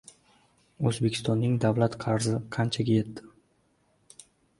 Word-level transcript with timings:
O‘zbekistonning 0.91 1.53
davlat 1.65 1.97
qarzi 2.05 2.33
qanchaga 2.57 2.95
yetdi? 2.97 4.25